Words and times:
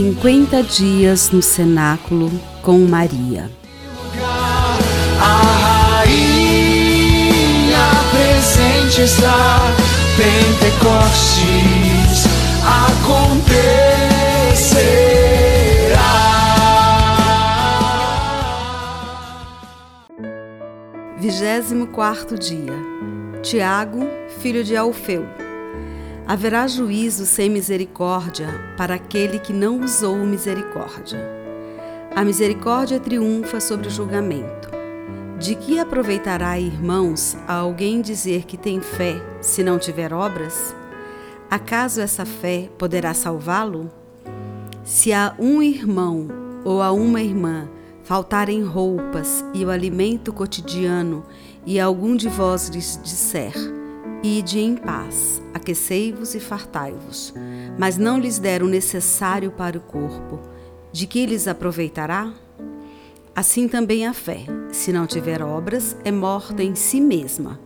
50 0.00 0.62
dias 0.62 1.30
no 1.30 1.42
cenáculo 1.42 2.30
com 2.62 2.78
Maria. 2.78 3.50
A 5.20 6.00
rainha 6.00 7.36
presente 8.10 9.02
está, 9.02 9.58
Pentecostes 10.16 11.44
acontecerá. 12.64 13.60
Vigésimo 21.18 21.88
quarto 21.88 22.38
dia. 22.38 22.72
Tiago, 23.42 24.08
filho 24.40 24.64
de 24.64 24.74
Alfeu. 24.74 25.26
Haverá 26.30 26.68
juízo 26.68 27.26
sem 27.26 27.50
misericórdia 27.50 28.46
para 28.76 28.94
aquele 28.94 29.40
que 29.40 29.52
não 29.52 29.80
usou 29.80 30.16
misericórdia. 30.18 31.18
A 32.14 32.24
misericórdia 32.24 33.00
triunfa 33.00 33.58
sobre 33.58 33.88
o 33.88 33.90
julgamento. 33.90 34.70
De 35.40 35.56
que 35.56 35.80
aproveitará, 35.80 36.56
irmãos, 36.56 37.36
a 37.48 37.54
alguém 37.54 38.00
dizer 38.00 38.44
que 38.44 38.56
tem 38.56 38.80
fé 38.80 39.20
se 39.40 39.64
não 39.64 39.76
tiver 39.76 40.12
obras? 40.12 40.72
Acaso 41.50 42.00
essa 42.00 42.24
fé 42.24 42.70
poderá 42.78 43.12
salvá-lo? 43.12 43.90
Se 44.84 45.12
a 45.12 45.34
um 45.36 45.60
irmão 45.60 46.28
ou 46.64 46.80
a 46.80 46.92
uma 46.92 47.20
irmã 47.20 47.68
faltarem 48.04 48.62
roupas 48.62 49.44
e 49.52 49.64
o 49.64 49.70
alimento 49.70 50.32
cotidiano, 50.32 51.26
e 51.66 51.80
algum 51.80 52.14
de 52.14 52.28
vós 52.28 52.68
lhes 52.68 53.00
disser: 53.02 53.79
Ide 54.22 54.58
em 54.58 54.76
paz, 54.76 55.40
aquecei-vos 55.54 56.34
e 56.34 56.40
fartai-vos, 56.40 57.32
mas 57.78 57.96
não 57.96 58.18
lhes 58.18 58.38
der 58.38 58.62
o 58.62 58.68
necessário 58.68 59.50
para 59.50 59.78
o 59.78 59.80
corpo, 59.80 60.38
de 60.92 61.06
que 61.06 61.24
lhes 61.24 61.48
aproveitará? 61.48 62.30
Assim 63.34 63.66
também 63.66 64.06
a 64.06 64.12
fé, 64.12 64.44
se 64.70 64.92
não 64.92 65.06
tiver 65.06 65.40
obras, 65.40 65.96
é 66.04 66.12
morta 66.12 66.62
em 66.62 66.74
si 66.74 67.00
mesma. 67.00 67.58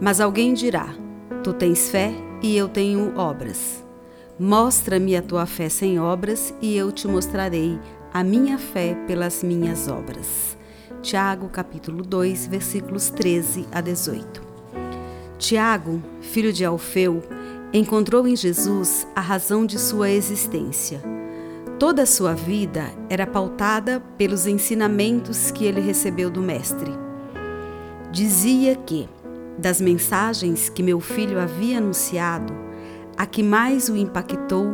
Mas 0.00 0.20
alguém 0.20 0.54
dirá: 0.54 0.94
Tu 1.42 1.52
tens 1.52 1.90
fé 1.90 2.12
e 2.40 2.56
eu 2.56 2.68
tenho 2.68 3.18
obras. 3.18 3.84
Mostra-me 4.38 5.16
a 5.16 5.22
tua 5.22 5.44
fé 5.44 5.68
sem 5.68 5.98
obras, 5.98 6.54
e 6.62 6.76
eu 6.76 6.92
te 6.92 7.08
mostrarei 7.08 7.80
a 8.12 8.22
minha 8.22 8.58
fé 8.58 8.94
pelas 9.08 9.42
minhas 9.42 9.88
obras. 9.88 10.56
Tiago, 11.02 11.48
capítulo 11.48 12.04
2, 12.04 12.46
versículos 12.46 13.10
13 13.10 13.66
a 13.72 13.80
18. 13.80 14.53
Tiago, 15.46 16.02
filho 16.22 16.54
de 16.54 16.64
Alfeu, 16.64 17.22
encontrou 17.70 18.26
em 18.26 18.34
Jesus 18.34 19.06
a 19.14 19.20
razão 19.20 19.66
de 19.66 19.78
sua 19.78 20.08
existência. 20.08 21.02
Toda 21.78 22.04
a 22.04 22.06
sua 22.06 22.32
vida 22.32 22.90
era 23.10 23.26
pautada 23.26 24.02
pelos 24.16 24.46
ensinamentos 24.46 25.50
que 25.50 25.66
ele 25.66 25.82
recebeu 25.82 26.30
do 26.30 26.40
Mestre. 26.40 26.90
Dizia 28.10 28.74
que, 28.74 29.06
das 29.58 29.82
mensagens 29.82 30.70
que 30.70 30.82
meu 30.82 30.98
filho 30.98 31.38
havia 31.38 31.76
anunciado, 31.76 32.54
a 33.14 33.26
que 33.26 33.42
mais 33.42 33.90
o 33.90 33.96
impactou 33.98 34.68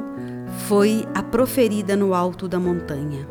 foi 0.68 1.05
a 1.12 1.20
proferida 1.20 1.96
no 1.96 2.14
alto 2.14 2.46
da 2.46 2.60
montanha. 2.60 3.27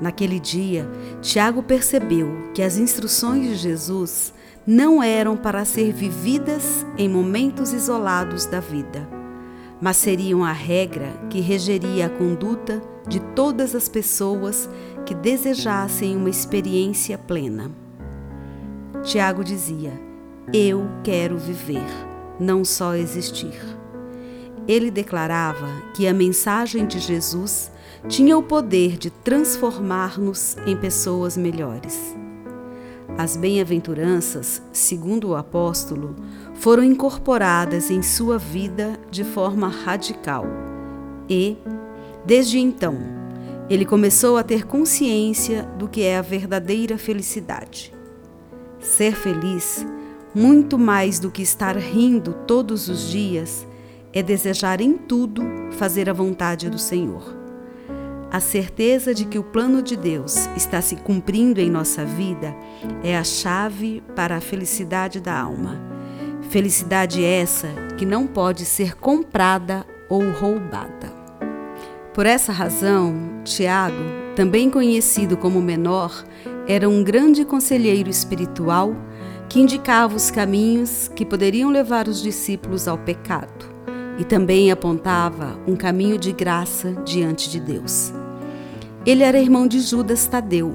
Naquele 0.00 0.40
dia, 0.40 0.88
Tiago 1.20 1.62
percebeu 1.62 2.48
que 2.54 2.62
as 2.62 2.78
instruções 2.78 3.48
de 3.48 3.54
Jesus 3.56 4.32
não 4.66 5.02
eram 5.02 5.36
para 5.36 5.64
ser 5.64 5.92
vividas 5.92 6.86
em 6.96 7.08
momentos 7.08 7.72
isolados 7.72 8.46
da 8.46 8.60
vida, 8.60 9.08
mas 9.80 9.96
seriam 9.96 10.44
a 10.44 10.52
regra 10.52 11.12
que 11.28 11.40
regeria 11.40 12.06
a 12.06 12.10
conduta 12.10 12.80
de 13.08 13.18
todas 13.34 13.74
as 13.74 13.88
pessoas 13.88 14.68
que 15.04 15.14
desejassem 15.14 16.16
uma 16.16 16.30
experiência 16.30 17.18
plena. 17.18 17.70
Tiago 19.02 19.42
dizia: 19.42 19.92
Eu 20.52 20.88
quero 21.02 21.36
viver, 21.36 21.82
não 22.38 22.64
só 22.64 22.94
existir. 22.94 23.60
Ele 24.68 24.92
declarava 24.92 25.66
que 25.92 26.06
a 26.06 26.14
mensagem 26.14 26.86
de 26.86 27.00
Jesus 27.00 27.72
tinha 28.08 28.38
o 28.38 28.42
poder 28.42 28.96
de 28.96 29.10
transformar-nos 29.10 30.56
em 30.66 30.76
pessoas 30.76 31.36
melhores. 31.36 32.21
As 33.18 33.36
bem-aventuranças, 33.36 34.62
segundo 34.72 35.28
o 35.28 35.36
apóstolo, 35.36 36.16
foram 36.54 36.82
incorporadas 36.82 37.90
em 37.90 38.02
sua 38.02 38.38
vida 38.38 38.98
de 39.10 39.22
forma 39.22 39.68
radical 39.68 40.46
e, 41.28 41.56
desde 42.24 42.58
então, 42.58 42.96
ele 43.68 43.84
começou 43.84 44.36
a 44.38 44.42
ter 44.42 44.66
consciência 44.66 45.62
do 45.78 45.88
que 45.88 46.02
é 46.02 46.16
a 46.16 46.22
verdadeira 46.22 46.96
felicidade. 46.96 47.92
Ser 48.80 49.14
feliz, 49.14 49.86
muito 50.34 50.78
mais 50.78 51.18
do 51.18 51.30
que 51.30 51.42
estar 51.42 51.76
rindo 51.76 52.32
todos 52.46 52.88
os 52.88 53.10
dias, 53.10 53.66
é 54.12 54.22
desejar 54.22 54.80
em 54.80 54.94
tudo 54.94 55.42
fazer 55.72 56.08
a 56.08 56.12
vontade 56.12 56.68
do 56.68 56.78
Senhor. 56.78 57.41
A 58.32 58.40
certeza 58.40 59.14
de 59.14 59.26
que 59.26 59.38
o 59.38 59.44
plano 59.44 59.82
de 59.82 59.94
Deus 59.94 60.48
está 60.56 60.80
se 60.80 60.96
cumprindo 60.96 61.60
em 61.60 61.68
nossa 61.68 62.02
vida 62.02 62.56
é 63.04 63.14
a 63.14 63.22
chave 63.22 64.02
para 64.16 64.36
a 64.36 64.40
felicidade 64.40 65.20
da 65.20 65.38
alma. 65.38 65.78
Felicidade 66.48 67.22
essa 67.22 67.68
que 67.98 68.06
não 68.06 68.26
pode 68.26 68.64
ser 68.64 68.96
comprada 68.96 69.84
ou 70.08 70.30
roubada. 70.30 71.12
Por 72.14 72.24
essa 72.24 72.52
razão, 72.52 73.42
Tiago, 73.44 74.02
também 74.34 74.70
conhecido 74.70 75.36
como 75.36 75.60
menor, 75.60 76.24
era 76.66 76.88
um 76.88 77.04
grande 77.04 77.44
conselheiro 77.44 78.08
espiritual 78.08 78.96
que 79.46 79.60
indicava 79.60 80.16
os 80.16 80.30
caminhos 80.30 81.06
que 81.14 81.26
poderiam 81.26 81.68
levar 81.68 82.08
os 82.08 82.22
discípulos 82.22 82.88
ao 82.88 82.96
pecado 82.96 83.70
e 84.18 84.24
também 84.24 84.72
apontava 84.72 85.58
um 85.66 85.76
caminho 85.76 86.16
de 86.16 86.32
graça 86.32 86.92
diante 87.04 87.50
de 87.50 87.60
Deus. 87.60 88.21
Ele 89.04 89.24
era 89.24 89.40
irmão 89.40 89.66
de 89.66 89.80
Judas 89.80 90.28
Tadeu. 90.28 90.74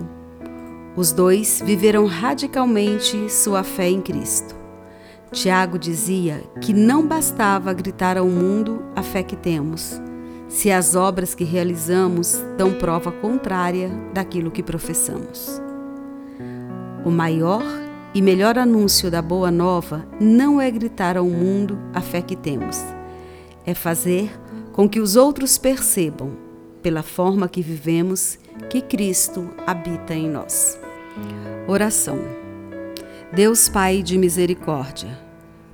Os 0.98 1.14
dois 1.14 1.64
viveram 1.66 2.06
radicalmente 2.06 3.32
sua 3.32 3.64
fé 3.64 3.90
em 3.90 4.02
Cristo. 4.02 4.54
Tiago 5.32 5.80
dizia 5.80 6.44
que 6.60 6.74
não 6.74 7.08
bastava 7.08 7.72
gritar 7.72 8.18
ao 8.18 8.28
mundo 8.28 8.84
a 8.94 9.02
fé 9.02 9.24
que 9.24 9.38
temos, 9.38 10.02
se 10.50 10.70
as 10.70 10.94
obras 10.94 11.34
que 11.34 11.46
realizamos 11.46 12.38
dão 12.58 12.74
prova 12.74 13.14
contrária 13.14 13.90
daquilo 14.14 14.52
que 14.52 14.62
professamos. 14.62 15.62
O 17.06 17.10
maior 17.10 17.64
e 18.14 18.22
melhor 18.22 18.58
anúncio 18.58 19.10
da 19.10 19.22
Boa 19.22 19.52
Nova 19.52 20.06
não 20.20 20.60
é 20.60 20.70
gritar 20.70 21.16
ao 21.16 21.26
mundo 21.26 21.80
a 21.94 22.02
fé 22.02 22.22
que 22.22 22.36
temos, 22.36 22.78
é 23.66 23.74
fazer 23.74 24.30
com 24.74 24.90
que 24.90 25.00
os 25.00 25.16
outros 25.16 25.58
percebam 25.58 26.47
pela 26.88 27.04
forma 27.04 27.50
que 27.50 27.62
vivemos, 27.62 28.40
que 28.70 28.80
Cristo 28.80 29.50
habita 29.66 30.16
em 30.16 30.30
nós. 30.30 30.80
Oração. 31.68 32.18
Deus 33.34 33.68
Pai 33.68 34.02
de 34.02 34.18
misericórdia, 34.18 35.20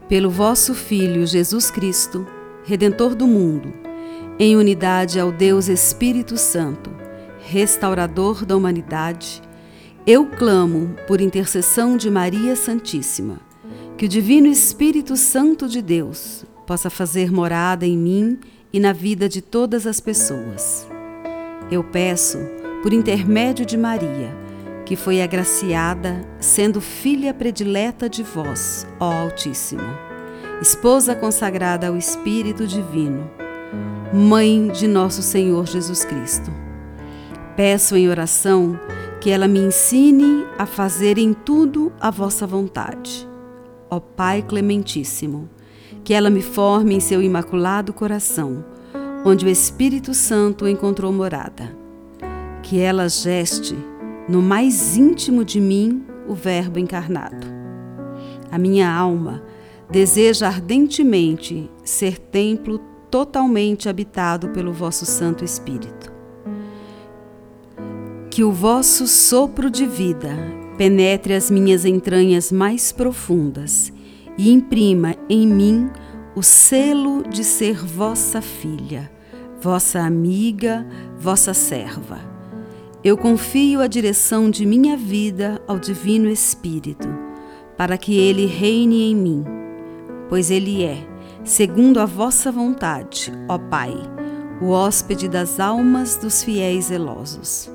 pelo 0.09 0.27
vosso 0.27 0.73
Filho 0.73 1.23
Jesus 1.27 1.69
Cristo, 1.69 2.25
Redentor 2.63 3.13
do 3.13 3.27
mundo, 3.27 3.71
em 4.39 4.57
unidade 4.57 5.19
ao 5.19 5.31
Deus 5.31 5.67
Espírito 5.67 6.35
Santo, 6.35 6.89
restaurador 7.41 8.43
da 8.43 8.57
humanidade, 8.57 9.39
eu 10.07 10.25
clamo 10.25 10.95
por 11.05 11.21
intercessão 11.21 11.95
de 11.95 12.09
Maria 12.09 12.55
Santíssima, 12.55 13.39
que 13.99 14.05
o 14.05 14.09
Divino 14.09 14.47
Espírito 14.47 15.15
Santo 15.15 15.69
de 15.69 15.79
Deus 15.79 16.43
possa 16.65 16.89
fazer 16.89 17.31
morada 17.31 17.85
em 17.85 17.95
mim 17.95 18.39
e 18.73 18.79
na 18.79 18.91
vida 18.91 19.29
de 19.29 19.43
todas 19.43 19.85
as 19.85 19.99
pessoas. 19.99 20.91
Eu 21.73 21.83
peço, 21.83 22.37
por 22.83 22.93
intermédio 22.93 23.65
de 23.65 23.75
Maria, 23.75 24.29
que 24.85 24.95
foi 24.95 25.23
agraciada, 25.23 26.23
sendo 26.39 26.79
filha 26.79 27.33
predileta 27.33 28.07
de 28.07 28.21
vós, 28.21 28.85
ó 28.99 29.11
Altíssimo, 29.11 29.81
esposa 30.61 31.15
consagrada 31.15 31.87
ao 31.87 31.97
Espírito 31.97 32.67
Divino, 32.67 33.27
mãe 34.13 34.67
de 34.67 34.87
nosso 34.87 35.23
Senhor 35.23 35.65
Jesus 35.65 36.05
Cristo. 36.05 36.53
Peço 37.57 37.97
em 37.97 38.07
oração 38.07 38.79
que 39.19 39.31
ela 39.31 39.47
me 39.47 39.57
ensine 39.57 40.45
a 40.59 40.67
fazer 40.67 41.17
em 41.17 41.33
tudo 41.33 41.91
a 41.99 42.11
vossa 42.11 42.45
vontade. 42.45 43.27
Ó 43.89 43.99
Pai 43.99 44.43
Clementíssimo, 44.43 45.49
que 46.03 46.13
ela 46.13 46.29
me 46.29 46.43
forme 46.43 46.93
em 46.93 46.99
seu 46.99 47.19
imaculado 47.19 47.91
coração 47.91 48.63
onde 49.25 49.45
o 49.45 49.49
Espírito 49.49 50.13
Santo 50.13 50.67
encontrou 50.67 51.11
morada. 51.11 51.75
Que 52.61 52.79
ela 52.79 53.07
geste 53.07 53.75
no 54.27 54.41
mais 54.41 54.97
íntimo 54.97 55.43
de 55.43 55.59
mim 55.59 56.03
o 56.27 56.33
Verbo 56.33 56.79
encarnado. 56.79 57.45
A 58.51 58.57
minha 58.57 58.91
alma 58.91 59.43
deseja 59.89 60.47
ardentemente 60.47 61.69
ser 61.83 62.17
templo 62.17 62.79
totalmente 63.09 63.87
habitado 63.87 64.49
pelo 64.49 64.73
vosso 64.73 65.05
Santo 65.05 65.43
Espírito. 65.43 66.11
Que 68.29 68.43
o 68.43 68.51
vosso 68.51 69.07
sopro 69.07 69.69
de 69.69 69.85
vida 69.85 70.35
penetre 70.77 71.33
as 71.33 71.51
minhas 71.51 71.85
entranhas 71.85 72.51
mais 72.51 72.91
profundas 72.91 73.93
e 74.37 74.51
imprima 74.51 75.15
em 75.29 75.45
mim 75.45 75.89
o 76.35 76.41
selo 76.41 77.23
de 77.29 77.43
ser 77.43 77.77
vossa 77.85 78.41
filha, 78.41 79.11
vossa 79.61 79.99
amiga, 79.99 80.85
vossa 81.17 81.53
serva. 81.53 82.19
Eu 83.03 83.17
confio 83.17 83.81
a 83.81 83.87
direção 83.87 84.49
de 84.49 84.65
minha 84.65 84.97
vida 84.97 85.61
ao 85.67 85.77
Divino 85.77 86.27
Espírito, 86.27 87.07
para 87.77 87.97
que 87.97 88.17
ele 88.17 88.47
reine 88.47 89.11
em 89.11 89.15
mim, 89.15 89.45
pois 90.27 90.49
ele 90.49 90.83
é, 90.83 91.05
segundo 91.43 91.99
a 91.99 92.05
vossa 92.05 92.51
vontade, 92.51 93.31
ó 93.47 93.59
Pai, 93.59 93.93
o 94.59 94.69
hóspede 94.69 95.27
das 95.27 95.59
almas 95.59 96.17
dos 96.17 96.43
fiéis 96.43 96.85
zelosos. 96.85 97.69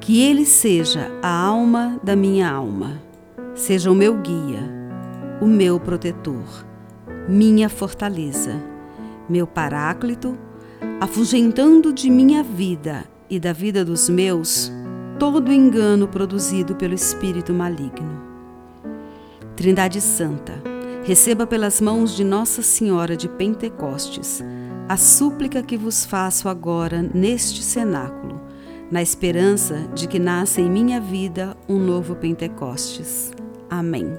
Que 0.00 0.22
ele 0.22 0.46
seja 0.46 1.10
a 1.22 1.30
alma 1.30 2.00
da 2.02 2.16
minha 2.16 2.50
alma, 2.50 3.02
seja 3.54 3.90
o 3.90 3.94
meu 3.94 4.16
guia, 4.16 4.62
o 5.42 5.46
meu 5.46 5.78
protetor, 5.78 6.69
minha 7.28 7.68
fortaleza, 7.68 8.62
meu 9.28 9.46
paráclito, 9.46 10.36
afugentando 11.00 11.92
de 11.92 12.10
minha 12.10 12.42
vida 12.42 13.04
e 13.28 13.38
da 13.38 13.52
vida 13.52 13.84
dos 13.84 14.08
meus 14.08 14.72
todo 15.18 15.52
engano 15.52 16.08
produzido 16.08 16.74
pelo 16.74 16.94
espírito 16.94 17.52
maligno. 17.52 18.20
Trindade 19.54 20.00
Santa, 20.00 20.54
receba 21.04 21.46
pelas 21.46 21.80
mãos 21.80 22.16
de 22.16 22.24
Nossa 22.24 22.62
Senhora 22.62 23.16
de 23.16 23.28
Pentecostes 23.28 24.42
a 24.88 24.96
súplica 24.96 25.62
que 25.62 25.76
vos 25.76 26.04
faço 26.04 26.48
agora 26.48 27.02
neste 27.14 27.62
cenáculo 27.62 28.40
na 28.90 29.00
esperança 29.00 29.88
de 29.94 30.08
que 30.08 30.18
nasça 30.18 30.60
em 30.60 30.68
minha 30.68 31.00
vida 31.00 31.56
um 31.68 31.78
novo 31.78 32.16
Pentecostes. 32.16 33.30
Amém. 33.70 34.18